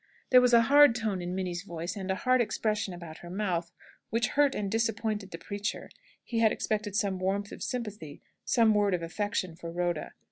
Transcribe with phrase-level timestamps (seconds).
[0.31, 3.71] There was a hard tone in Minnie's voice, and a hard expression about her mouth,
[4.09, 5.91] which hurt and disappointed the preacher.
[6.23, 10.13] He had expected some warmth of sympathy, some word of affection for Rhoda.